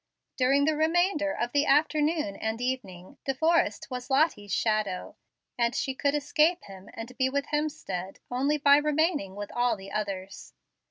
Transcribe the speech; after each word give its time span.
During 0.35 0.65
the 0.65 0.75
remainder 0.75 1.31
of 1.31 1.51
the 1.51 1.67
afternoon 1.67 2.35
and 2.35 2.59
evening, 2.59 3.19
De 3.25 3.35
Forrest 3.35 3.85
was 3.91 4.09
Lottie's 4.09 4.51
shadow, 4.51 5.15
and 5.59 5.75
she 5.75 5.93
could 5.93 6.15
escape 6.15 6.63
him, 6.63 6.89
and 6.95 7.15
be 7.19 7.29
with 7.29 7.45
Hemstead, 7.53 8.17
only 8.31 8.57
by 8.57 8.77
remaining 8.77 9.35
with 9.35 9.51
all 9.55 9.75
the 9.77 9.91
others. 9.91 10.53